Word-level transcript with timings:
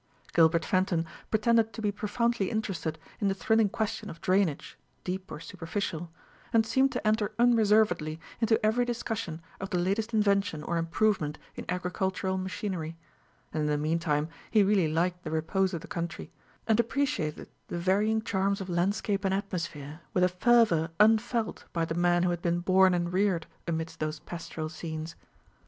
Gilbert 0.33 0.65
Fenton 0.65 1.05
pretended 1.29 1.73
to 1.73 1.79
be 1.79 1.91
profoundly 1.91 2.49
interested 2.49 2.97
in 3.19 3.27
the 3.27 3.35
thrilling 3.35 3.69
question 3.69 4.09
of 4.09 4.19
drainage, 4.19 4.75
deep 5.03 5.31
or 5.31 5.39
superficial, 5.39 6.11
and 6.51 6.65
seemed 6.65 6.91
to 6.91 7.07
enter 7.07 7.33
unreservedly 7.37 8.19
into 8.39 8.59
every 8.65 8.83
discussion 8.83 9.43
of 9.59 9.69
the 9.69 9.77
latest 9.77 10.11
invention 10.11 10.63
or 10.63 10.77
improvement 10.77 11.37
in 11.53 11.65
agricultural 11.69 12.39
machinery; 12.39 12.97
and 13.53 13.61
in 13.61 13.67
the 13.67 13.77
mean 13.77 13.99
time 13.99 14.27
he 14.49 14.63
really 14.63 14.91
liked 14.91 15.21
the 15.23 15.29
repose 15.29 15.71
of 15.71 15.81
the 15.81 15.87
country, 15.87 16.31
and 16.65 16.79
appreciated 16.79 17.47
the 17.67 17.77
varying 17.77 18.23
charms 18.23 18.59
of 18.59 18.69
landscape 18.69 19.23
and 19.23 19.35
atmosphere 19.35 19.99
with 20.15 20.23
a 20.23 20.29
fervour 20.29 20.89
unfelt 20.99 21.65
by 21.73 21.85
the 21.85 21.93
man 21.93 22.23
who 22.23 22.31
had 22.31 22.41
been 22.41 22.59
born 22.59 22.95
and 22.95 23.13
reared 23.13 23.45
amidst 23.67 23.99
those 23.99 24.17
pastoral 24.17 24.67
scenes. 24.67 25.15